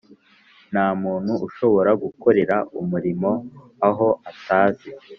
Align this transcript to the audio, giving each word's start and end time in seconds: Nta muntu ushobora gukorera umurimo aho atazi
Nta 0.71 0.85
muntu 1.01 1.31
ushobora 1.47 1.91
gukorera 2.03 2.55
umurimo 2.81 3.31
aho 3.87 4.07
atazi 4.31 4.87